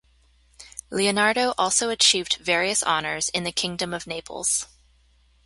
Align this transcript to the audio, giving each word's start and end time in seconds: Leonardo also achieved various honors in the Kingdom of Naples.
Leonardo 0.89 1.53
also 1.59 1.91
achieved 1.91 2.37
various 2.37 2.81
honors 2.81 3.29
in 3.35 3.43
the 3.43 3.51
Kingdom 3.51 3.93
of 3.93 4.07
Naples. 4.07 4.65